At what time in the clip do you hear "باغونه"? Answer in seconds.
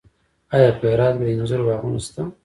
1.67-1.99